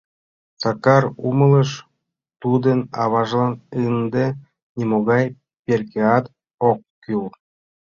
[0.61, 1.69] Сакар умылыш:
[2.41, 3.53] тудын аважлан
[3.85, 4.25] ынде
[4.77, 5.25] нимогай
[5.65, 6.25] перкеат
[6.69, 7.23] ок кӱл.